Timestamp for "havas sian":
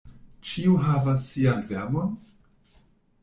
0.85-1.61